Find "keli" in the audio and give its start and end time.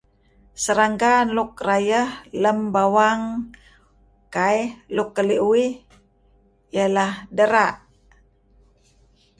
5.15-5.39